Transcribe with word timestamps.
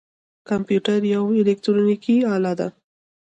کمپیوټر 0.49 0.99
یوه 1.15 1.31
الکترونیکی 1.41 2.15
آله 2.35 2.53
ده 2.59 2.67